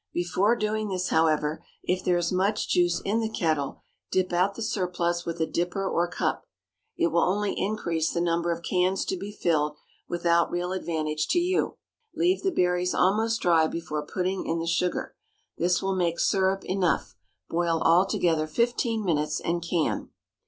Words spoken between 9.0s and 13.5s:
to be filled, without real advantage to you. Leave the berries almost